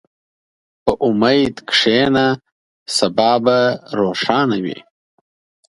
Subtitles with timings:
[0.83, 2.25] په امید کښېنه،
[2.97, 3.57] سبا به
[3.99, 4.77] روښانه وي.